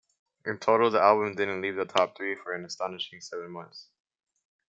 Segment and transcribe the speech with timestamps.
[0.47, 3.89] In total, the album didn't leave the top three for an astonishing seven months.